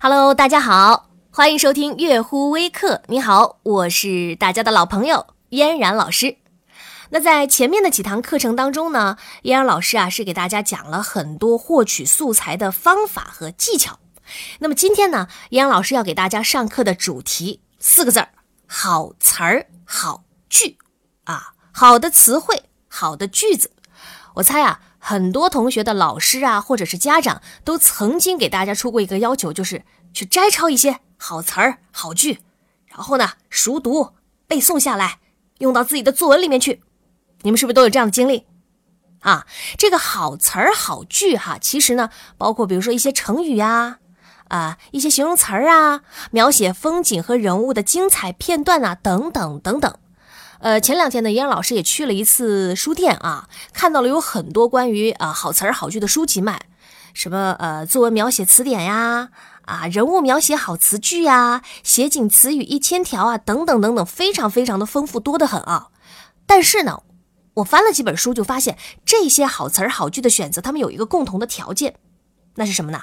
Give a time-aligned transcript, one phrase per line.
[0.00, 3.02] Hello，大家好，欢迎收听悦乎微课。
[3.08, 6.36] 你好，我是大家的老朋友嫣然老师。
[7.10, 13.98] 那在前面的几堂课程当中呢，嫣然老师啊是给大家讲了很多获取素材的方法和技巧。
[14.60, 18.28] 那么今天呢，嫣然老师要给大家上课的主题四个字儿：
[18.68, 20.78] 好词儿、好句
[21.24, 23.72] 啊，好的词汇、好的句子。
[24.34, 24.80] 我猜啊。
[24.98, 32.40] 很多同学的老师啊，或者是家长，都曾经给大家出过一个要求，就是去摘抄一些好词儿、好句，
[32.86, 34.10] 然后呢，熟读
[34.46, 35.20] 背诵下来，
[35.58, 36.82] 用到自己的作文里面去。
[37.42, 38.46] 你们是不是都有这样的经历
[39.20, 39.46] 啊？
[39.78, 43.98] 这个好词儿、好句哈，其实呢，包括比如说一些成语呀，
[44.48, 46.02] 啊，一些形容词儿啊，
[46.32, 49.96] 描写风景和人物的精彩片段啊，等等等等。
[50.60, 56.62] 呃，前两天呢，杨老师也去了一次书店啊，看到了有很多关于啊好词儿好句的书籍卖，
[57.14, 59.30] 什么呃作文描写词典呀，
[59.62, 65.90] 啊人物描写好词句呀，写景词语一千条啊，等等等等，非常非常的丰富多得很啊。
[66.44, 67.02] 但是呢，
[67.54, 71.94] 我翻了几本书，就发现这些好词儿好句的选择，他们有一个共同的条件，
[72.56, 73.02] 那是什么呢？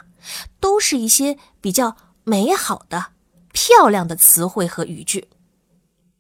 [0.60, 3.08] 都是一些比较美好的、
[3.54, 5.30] 漂亮的词汇和语句。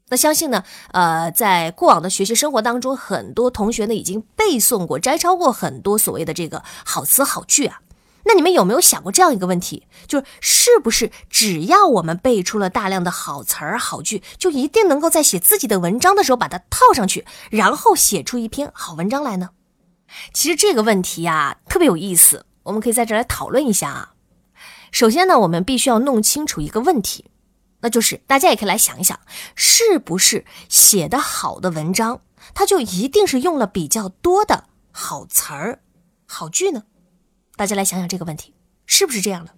[0.09, 7.81] 那相信呢，呃，在过往的学习生活当中，很多同学呢已经背诵过、摘抄过很多所谓的这个好词好句啊。
[8.25, 19.49] 那你们有没有想过这样一个问题，就是是不是只要我们背出了大量的好词儿好句，就一定能够在写自己的文章的时候把它套上去，然后写出一篇好文章来呢？
[20.33, 24.13] 其实这个问题呀特别有意思，我们可以在这来讨论一下啊。
[24.91, 27.25] 首先呢，我们必须要弄清楚一个问题。
[27.85, 29.19] 那就是大家也可以来想一想，
[29.53, 32.23] 是不是写的好的文章，
[32.55, 35.83] 它就一定是用了比较多的好词儿、
[36.25, 36.85] 好句呢？
[37.55, 38.55] 大家来想想这个问题，
[38.87, 39.53] 是不是这样的？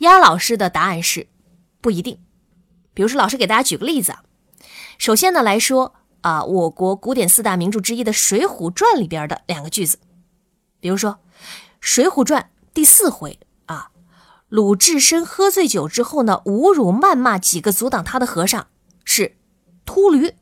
[0.00, 1.28] 鸭老师的答案是
[1.80, 2.22] 不一定。
[2.92, 4.22] 比如说，老师给大家举个例子啊。
[4.98, 9.98] 首先呢来说啊，我国古典四大名著之一的《水浒传》里边的两个句子，
[10.78, 11.12] 比如说
[11.80, 12.42] 《水浒传》
[12.74, 13.40] 第四回。
[14.50, 18.66] 鲁智深喝醉酒之后呢，侮辱谩骂几个阻挡他的和尚
[19.04, 19.36] 是
[19.86, 20.34] 秃驴。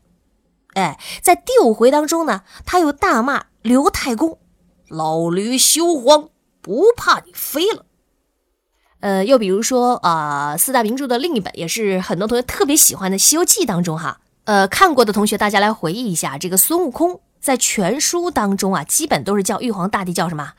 [0.73, 4.39] 哎，在第五回当中呢，他又大骂刘太公
[4.89, 7.85] ：“老驴休慌，不怕你飞了。”
[9.01, 20.53] 呃，又比如说啊，四大名著的另一本也是很多同学特别喜欢的《西游记》当中哈，呃，看过的同学大家来回忆一下，这个孙悟空在全书当中啊，基本都是叫玉皇大帝叫什么？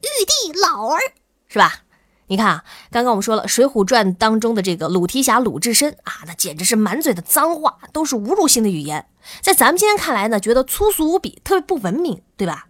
[0.00, 1.00] 玉帝老儿，
[1.48, 1.82] 是吧？
[2.32, 9.06] 你看啊，刚刚我们说了《水浒传》当中的这个鲁提辖鲁智深啊，那简直是满嘴的脏话，都是侮辱性的语言，
[9.42, 12.68] 在咱们今天看来呢，觉得粗俗无比，特别不文明，对吧？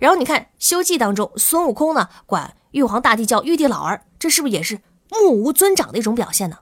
[0.00, 6.58] 然后你看《西游记》当中，孙悟空呢管玉皇大帝叫玉帝老儿，这是不是也是目无尊长的一种表现呢？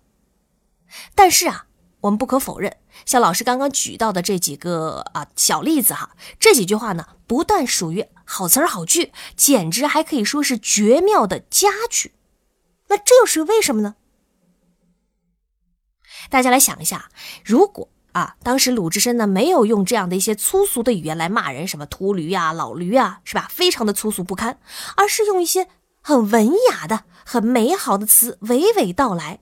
[1.16, 1.64] 但是啊，
[2.02, 12.12] 我们不可否认，像老师刚刚举到的这几个啊小例子哈，这几句话呢，不但属于好词儿好句，简直还可以说是绝妙的佳句。
[12.88, 13.96] 那这又是为什么呢？
[16.30, 17.10] 大家来想一下，
[17.44, 23.46] 如果啊，当时鲁智深呢没有用这样的一些粗俗的语言来骂人，什么秃驴呀、老驴啊，是吧？
[23.50, 24.58] 非常的粗俗不堪，
[24.96, 25.68] 而是用一些
[26.02, 29.40] 很文雅的、很美好的词娓娓道来。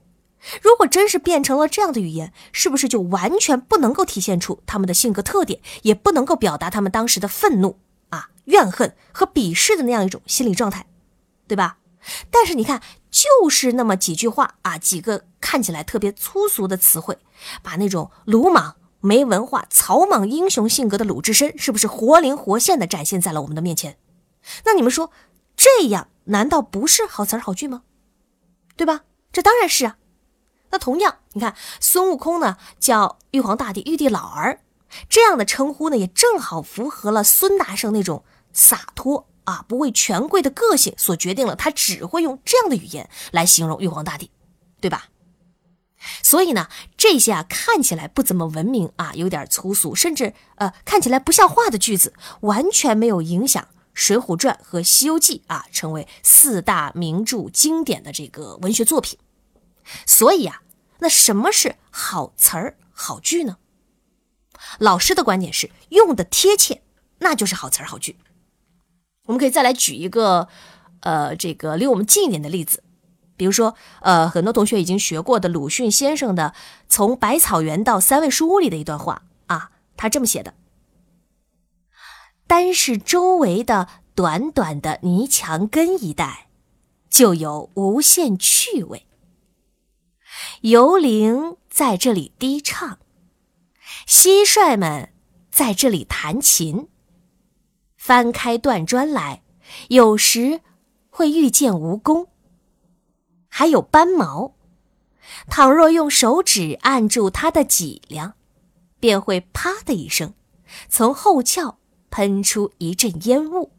[0.61, 7.79] 如果真是变成了这样的语言，是不是就完全不能够体现出他们的性格特点，也不能够表达他们当时的愤怒
[8.09, 10.85] 啊、怨恨和鄙视的那样一种心理状态，
[11.47, 11.77] 对吧？
[12.29, 12.81] 但是你看。
[13.17, 17.17] 就是那么几句话啊，几个看起来特别粗俗的词汇，
[17.63, 23.97] 把那种鲁莽、没文化、草莽英雄性格的鲁智深，是不是活灵活现的展现在了我们的面前？
[24.65, 25.09] 那你们说，
[25.55, 27.81] 这样难道不是好词儿好句吗？
[28.75, 29.01] 对吧？
[29.31, 29.97] 这当然是啊。
[30.69, 34.59] 那同样，你看孙悟空呢，叫玉皇大帝、玉帝老儿，
[35.09, 38.23] 这样的称呼呢，也正好符合了孙大圣那种
[38.53, 39.27] 洒脱。
[39.47, 44.29] 啊，不为权贵的个性所决定了，他只会用这样的语言来形容玉皇大帝，
[44.81, 45.07] 对吧？
[46.21, 46.67] 所以呢，
[46.97, 53.63] 这些啊看起来不怎么文明啊，有点粗俗，甚至呃看起来不像话的句子，完全没有影响
[53.93, 59.17] 《水浒传》和《西游记》啊成为四大名著经典的这个文学作品。
[60.05, 60.61] 所以啊，
[60.99, 63.57] 那什么是好词儿好句呢？
[64.79, 66.81] 老师的观点是，用的贴切，
[67.19, 68.17] 那就是好词儿好句。
[69.27, 70.49] 我们可以再来举一个，
[71.01, 72.83] 呃，这个离我们近一点的例子，
[73.37, 76.53] 比如说，呃，很多同学已经学过的鲁迅先生的
[76.89, 80.53] 《从百草园到三味书屋》里的一段话啊，他这么写的：
[82.47, 86.47] 单是周围的短短的泥墙根一带，
[87.09, 89.05] 就有无限趣味。
[90.61, 92.99] 游灵在这里低唱，
[94.07, 95.09] 蟋蟀们
[95.51, 96.87] 在这里弹琴。
[98.07, 99.41] 翻开断砖来，
[99.89, 100.61] 有时
[101.09, 102.27] 会遇见蜈蚣，
[103.49, 104.55] 还有斑毛。
[105.49, 108.35] 倘若用手指按住它的脊梁，
[109.01, 110.33] 便会啪的一声，
[110.87, 111.75] 从后窍
[112.09, 113.73] 喷出一阵烟雾。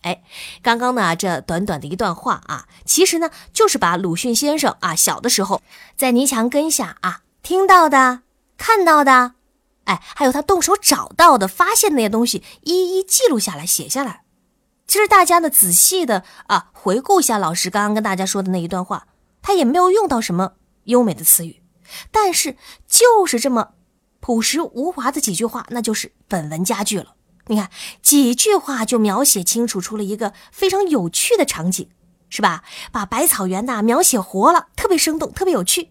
[0.00, 0.22] 哎，
[0.62, 5.60] 刚刚呢，这短短的一段话啊，其实呢，就是把鲁迅先生啊小的时候
[5.98, 8.22] 在泥墙根下啊听到的、
[8.56, 9.34] 看到的，
[9.84, 14.22] 哎，还有他动手找到的、发现那些东西，一一记录下来、写下来。
[14.86, 19.06] 其实大家呢，仔细的啊回顾一下老师刚刚跟大家说的那一段话，
[19.40, 20.52] 他也没有用到什么
[20.84, 21.62] 优美的词语，
[22.10, 22.56] 但是
[22.86, 23.70] 就是这么
[24.20, 27.14] 朴实无华的几句话，那就是本文佳句了。
[27.48, 27.70] 你看
[28.02, 31.88] 几句话就描写清楚出了一个非常有趣的场景，
[32.28, 32.62] 是吧？
[32.92, 35.90] 把百草园呐描写活了，特别生动，特别有趣，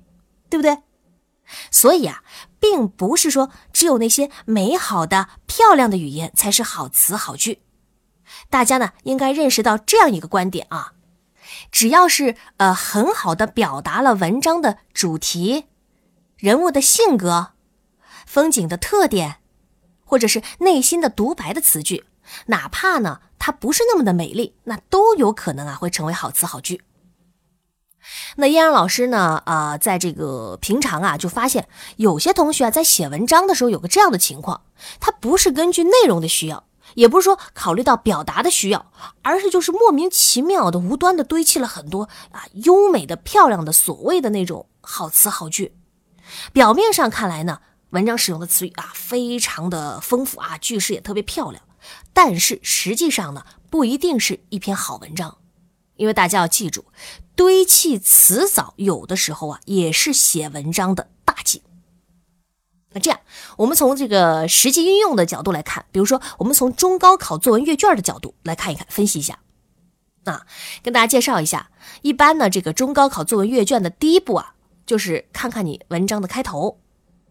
[0.49, 0.77] 对不对？
[1.69, 2.23] 所以啊，
[2.59, 7.61] 并不是说只有那些美好的、漂亮的语言才是好词好句。
[8.49, 10.93] 大家呢应该认识到这样一个观点啊：
[11.71, 15.65] 只要是呃很好的表达了文章的主题、
[16.37, 17.51] 人物的性格、
[18.25, 19.37] 风景的特点。
[20.03, 22.03] 或者是内心的独白的词句，
[22.47, 26.81] 哪怕呢它不是那么的美丽，那都有可能啊会成为好词好句。
[28.35, 31.67] 那嫣然老师呢，啊，在这个平常啊就发现
[31.97, 34.61] 有些同学啊在写文章的时候有个这样的情况，
[34.99, 36.65] 他不是根据内容的需要，
[36.95, 45.75] 也不是说考虑到表达的需要，而是就是莫名其妙的无端的堆砌了很多啊优美的漂亮的所谓的那种好词好句，
[46.51, 47.59] 表面上看来呢。
[47.91, 51.61] 文章使用的词语啊，非常的丰富啊，句式也特别漂亮，
[52.13, 55.39] 但是实际上呢，不一定是一篇好文章，
[56.01, 56.85] 因为大家要记住，
[57.35, 61.61] 堆砌词藻有的时候啊，也是写文章的大忌。
[62.93, 63.19] 那这样，
[63.57, 69.41] 我们从这个实际运用的角度来看，比如说，我们从中高考作文阅卷的角度来看一看，分析一下。
[70.23, 70.47] 啊，
[70.81, 71.69] 跟大家介绍一下，
[72.01, 74.55] 一般呢，这个中高考作文阅卷的第一步啊，
[74.87, 76.79] 就是看看你文章的开头。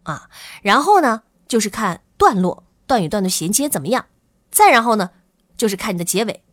[0.05, 0.31] 啊，
[0.63, 4.07] 然后呢，就是看段落，段与段的衔接怎么样，
[4.49, 5.11] 再然后呢，
[5.57, 6.45] 就是看你的结尾。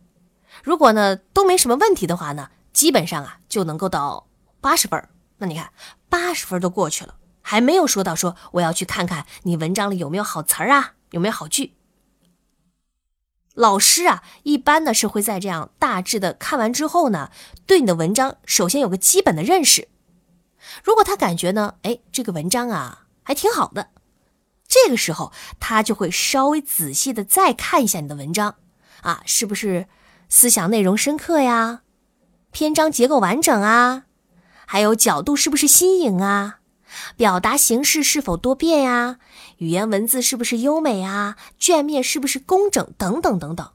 [0.62, 4.28] 如果呢都没什么问题的话呢，基本上啊就能够到
[4.60, 5.08] 八十分。
[5.38, 5.72] 那你看，
[6.08, 11.74] 八十分都过去了，还没有说到说我要去看看你文章里有没有好词儿啊，有没有好句。
[13.54, 17.30] 老师啊，一般呢是会在这样大致的看完之后呢，
[17.66, 19.88] 对你的文章首先有个基本的认识。
[20.82, 23.04] 如果他感觉呢，哎，这个文章啊。
[23.28, 23.90] 还挺好的，
[24.66, 28.54] 这个时候他就会稍微仔细的再看一下你的文章，
[29.02, 29.86] 啊，是不是
[30.28, 31.82] 思想内容深刻呀？
[32.50, 34.04] 篇章结构完整啊？
[34.66, 36.58] 还有角度是不是新颖啊？
[37.16, 39.18] 表达形式是否多变呀？
[39.56, 41.36] 语言文字是不是优美啊？
[41.58, 42.92] 卷面是不是工整？
[42.98, 43.70] 等等等等，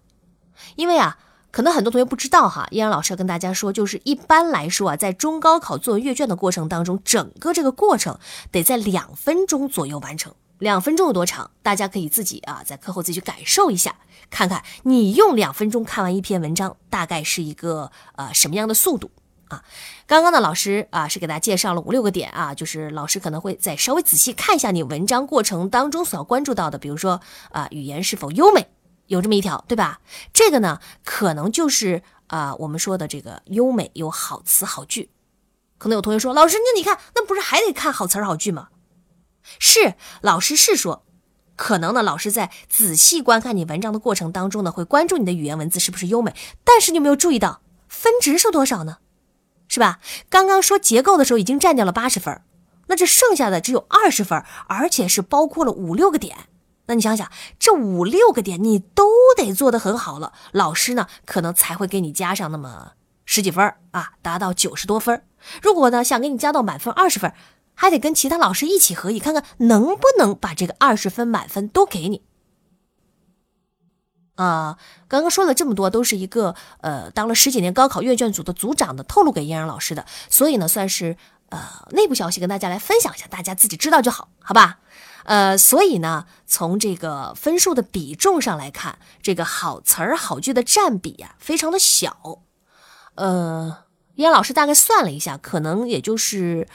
[0.75, 1.17] 因为啊。
[1.53, 8.17] 可能很多同学不知道哈，依然老师要跟大家说，就是一般来说啊，在中高考作文阅卷的过程当中，整个这个过程
[8.51, 10.33] 得在两分钟左右完成。
[10.57, 11.51] 两分钟有多长？
[11.61, 13.95] 大家可以自己啊，在课后自己去感受一下，
[14.31, 19.11] 看看你用两分钟看完一篇文章，大概是一个呃什么样的速度
[19.49, 19.63] 啊？
[20.07, 28.72] 刚刚呢，老师啊是给大家介绍了五六个点啊，就是老师可能会再稍微仔细看一下你文章过程当中所要关注到的，比如说啊，语言是否优美。
[29.07, 30.01] 有这么一条，对吧？
[30.33, 35.09] 这个呢，可能就是啊，我们说的这个优美有好词好句。
[35.77, 38.69] 可能有同学说，老师，那你看，那不是还得看好词好句吗？
[39.59, 41.03] 是，老师是说，
[41.57, 46.33] 可能呢，老师在仔细观看你文章的过程当中呢，会关注你的语言文字是不是优美。
[46.63, 48.99] 但是你有没有注意到分值是多少呢？
[49.67, 49.99] 是吧？
[50.29, 52.41] 刚刚说结构的时候已经占掉了八十分，
[52.87, 56.47] 那这剩下的只有二十分，而且是包括了五六个点。
[56.85, 59.05] 那你想想，这五六个点你都
[59.37, 62.91] 得做得很好了，老师呢可能才会给你加上那么
[63.25, 65.23] 十几分啊，达到九十多分。
[65.61, 67.33] 如果呢想给你加到满分二十分，
[67.73, 72.23] 还得跟其他老师一起合议，看看能不能把这个二十分满分都给你。
[74.35, 81.15] 啊，刚刚说了这么多，都是一个呃当了十几年高考阅卷组的组长的透露给嫣然老师的，所以呢算是
[81.49, 84.79] 呃内部消息跟大家来分享一下，大家自己知道就好，好吧？
[85.25, 92.39] 呃，所以呢，从这个分数的比重上来看，这个好词儿好句的占比呀，非常的小。
[93.15, 93.83] 呃，
[94.15, 96.67] 燕老师大概算了一下，可能也就是，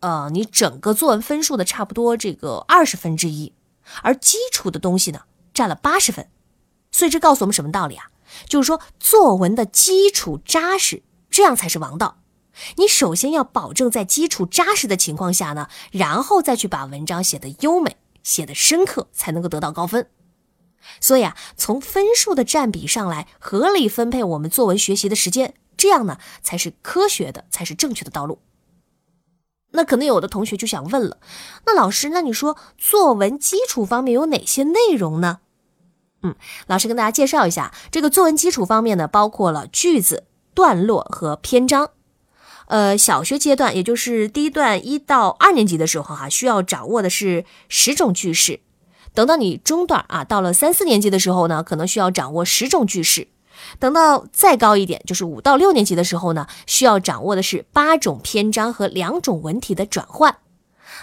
[0.00, 3.54] 呃，你整个作文分数的差不多这个二十分之一，
[4.02, 5.22] 而基础的东西呢，
[5.54, 6.28] 占了八十分。
[6.94, 8.06] 所以这告诉我们什么道理啊？
[8.48, 12.18] 就是说，作文的基础扎实这样才是王道。
[12.76, 20.08] 你首先要保证在基础扎实的情况下呢，然后再去把文章写得优美、写得深刻，才能够得到高分。
[21.00, 28.38] 所以啊，从分数的占比上来合理分配我们作文学习的时间，这样呢才是科学的，才是正确的道路。
[29.72, 31.18] 那可能有的同学就想问了，
[31.66, 35.40] 那老师，那你说作文基础方面有哪些内容呢？
[36.24, 36.34] 嗯，
[36.66, 41.90] 老师跟大家介绍一下，这个作文基础方面呢，包括了句子、段落和篇章。
[42.66, 48.60] 呃，小学阶段，也就是第一段一到二年级的时候，哈，需要掌握的是十种句式。
[49.12, 53.28] 等到你中段啊，到了三四年级的时候呢，可能需要掌握十种句式。
[53.78, 60.38] 等到再高一点，就是五到六年级的时候呢，需要掌握的是八种篇章和两种文体的转换。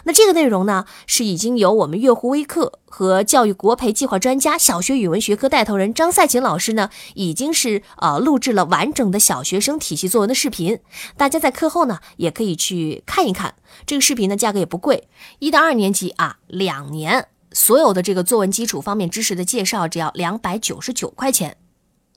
[0.04, 10.80] 那这个内容呢，是已经由我们月湖微课和教育国培计划专家、小学语文学科带头人张赛琴老师呢，已经是呃录制了完整的小学生体系作文的视频。
[11.16, 13.56] 大家在课后呢，也可以去看一看
[13.86, 15.08] 这个视频呢，价格也不贵，
[15.40, 21.58] 一到二年级啊，两年所有的这个作文基础方面知识的介绍，只要两百九十九块钱，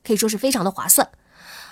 [0.07, 1.09] 可以说是非常的划算。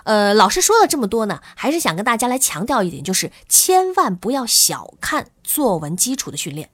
[0.04, 6.70] 呃，老师说了这么多呢，还是想跟大家来强调一点，就是千万不要小看作文基础的训练。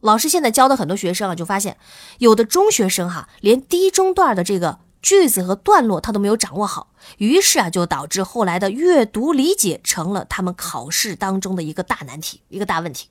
[0.00, 1.78] 老师现在教的很多学生啊，就发现
[2.18, 13.08] 有的中学生哈，连低中段的这个句子和段落他都没有掌握好，于是啊，就导致后来的阅读理解成了他们考试当中的一个大难题，一个大问题。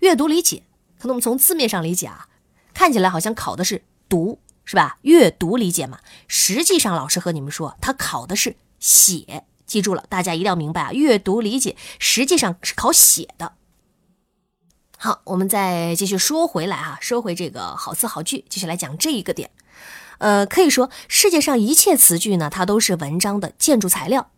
[0.00, 0.64] 阅读理解，
[0.98, 2.28] 可能我们从字面上理解啊，
[2.74, 4.40] 看起来好像考的是读。
[4.66, 4.98] 是吧？
[5.02, 10.92] 阅读理解嘛，实际上老师和你们说，他考的是写，记住了，大家一定要明白啊！
[10.92, 13.52] 阅读理解实际上是考写的。
[14.98, 19.50] 好，我们再继续说回来啊，说回这个好词好句，继续来讲这一个点。
[20.18, 24.30] 呃，可以说世界上一切词句呢，它都是文章的建筑材料。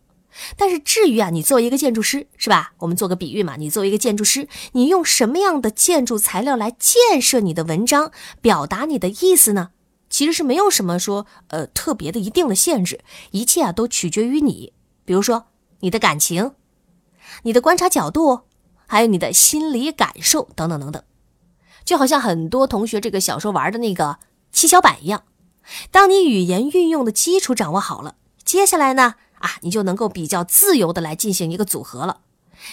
[0.57, 2.73] 但是至于啊，你作为一个建筑师，是吧？
[2.79, 9.71] 我们做个比喻嘛，你作为一个建筑师，你用什么样的建筑材料来建设你的文章，表达你的意思呢？
[10.11, 13.01] 其实是没有什么说呃特别的一定的限制，
[13.31, 14.73] 一切啊都取决于你。
[15.05, 15.47] 比如说
[15.81, 16.53] 你的感情、
[17.43, 18.41] 你的观察角度，
[18.87, 21.03] 还有你的心理感受等等等等。
[21.85, 24.19] 就好像很多同学这个小时候玩的那个
[24.53, 25.25] 七巧板一样，
[25.91, 32.21] 当你语言运用的基础掌握好了，接下来呢啊你就能够比较自由的来进行一个组合了。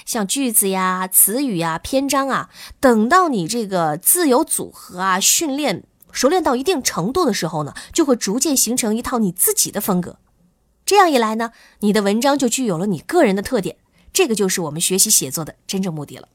[0.06, 2.50] 像句子呀、词语呀、篇章啊，
[2.80, 5.84] 等到你这个自由组合啊训练。
[6.16, 10.18] 熟练到一定程度的时候呢，就会逐渐形成一套你自己的风格。
[10.86, 13.78] 这样一来呢，你的文章就具有了你个人的特点。
[14.14, 16.30] 这个就是我们学习写作的真正目的了。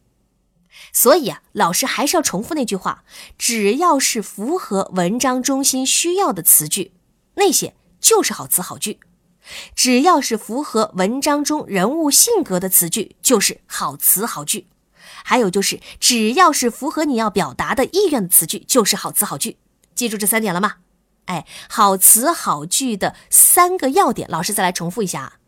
[0.92, 3.04] 所以啊，老师还是要重复那句话：
[3.38, 6.92] 只要是符合文章中心需要的词句，
[7.36, 8.98] 那些就是好词好句；
[9.74, 14.66] 只要是符合文章中人物性格的词句，就是好词好句。
[15.24, 19.56] 还有就是，只要是符合你要表达的意愿的词句，就是好词好句。
[19.94, 20.76] 记住这三点了吗？
[21.26, 25.38] 哎，好词好句的三个要点，老师再来重复一下啊。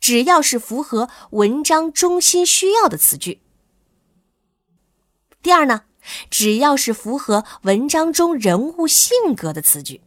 [0.00, 3.42] 只要是符合文章中心需要的词句。
[5.42, 5.84] 第二呢，
[6.30, 10.00] 只要是符合文章中人物性格的词句。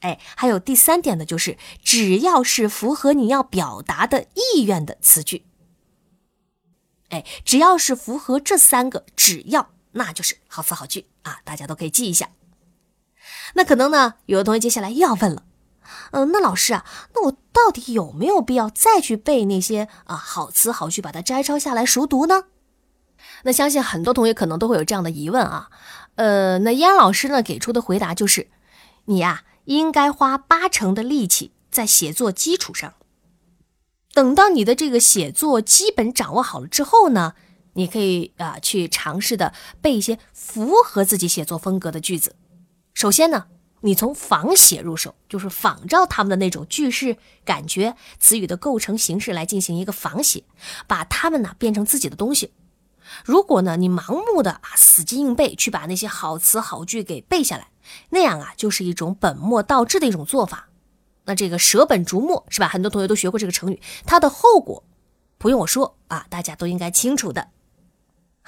[0.00, 5.44] 哎，还有第三点呢，就是只要是符合你要表达的意愿的词句。
[7.10, 9.75] 哎，只要是符合这三个，只要。
[9.96, 12.28] 那就是好词好句啊，大家都可以记一下。
[13.54, 15.44] 那可能呢，有的同学接下来又要问了，
[16.12, 16.84] 嗯，那老师啊，
[17.14, 22.44] 那我到底有没有必要再去背那些啊好词好句，把它摘抄下来熟读呢？
[23.44, 25.70] 那相信很多同学可能都会有这样的疑问啊。
[26.16, 28.48] 呃，那燕老师呢给出的回答就是，
[29.06, 32.94] 你呀应该花八成的力气在写作基础上，
[34.12, 37.34] 等到你的这个写作基本掌握好了之后呢。
[37.76, 42.34] 你可以啊去尝试的背一些符合自己写作风格的句子。
[42.94, 43.46] 首先呢，
[43.82, 50.42] 你从仿写入手，就是仿照他们的那种句式、感觉、词语的构成形式来进行一个仿写，
[50.86, 52.52] 把它们呢变成自己的东西。
[53.24, 57.68] 如果呢你盲目的啊死记硬背去把那些好词好句给背下来，
[58.10, 60.70] 那样啊就是一种本末倒置的一种做法。
[61.26, 62.68] 那这个舍本逐末是吧？
[62.68, 64.82] 很多同学都学过这个成语，它的后果
[65.36, 67.48] 不用我说啊，大家都应该清楚的。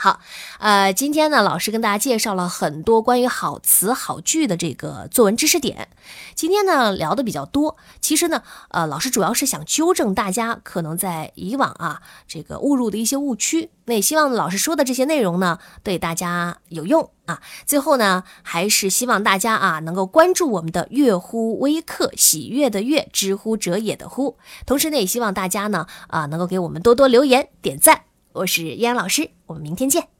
[0.00, 0.20] 好，
[0.60, 5.88] 呃，今天呢，老师跟大家介绍了很多关于好词好句的这个作文知识点。
[6.36, 7.76] 今天呢，聊的比较多。
[8.00, 13.70] 其实呢，呃，老师主要是想纠正大家可能在以往啊这个误入的一些误区。
[13.86, 17.42] 那也希望老师说的这些内容呢，对大家有用啊。
[17.66, 24.38] 最后呢，还是希望大家啊能够关注我们的悦乎微课，喜悦的悦，知乎者也的乎。
[24.64, 28.02] 同时呢，也希望大家呢啊能够给我们多多留言点赞。
[28.32, 30.17] 我是依然老师，我们明天见。